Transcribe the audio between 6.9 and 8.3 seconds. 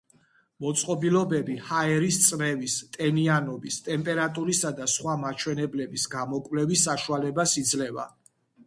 საშუალებას იძლევა.